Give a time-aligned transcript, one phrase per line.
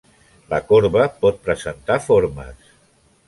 [0.53, 2.73] La corba pot presentar formes.